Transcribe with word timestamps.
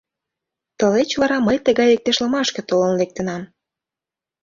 Тылеч 0.77 1.09
вара 1.21 1.37
мый 1.47 1.57
тыгай 1.65 1.89
иктешлымашке 1.95 2.61
толын 2.69 2.93
лектынам: 2.99 3.41